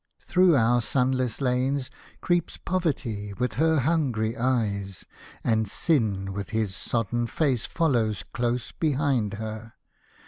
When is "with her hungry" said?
3.33-4.35